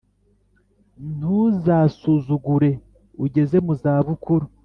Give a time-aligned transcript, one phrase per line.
[1.17, 2.71] Ntuzasuzugure
[3.25, 4.45] ugeze mu zabukuru,